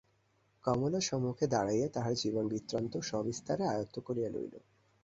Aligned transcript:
কমলা 0.63 0.99
সম্মুখে 1.01 1.45
দাঁড়াইয়া 1.47 1.87
তাহার 1.89 2.13
জীবনবৃত্তান্ত 2.15 2.93
সবিস্তারে 3.09 3.63
আয়ত্ত 3.67 3.95
করিয়া 3.99 4.29
লইল। 4.29 4.53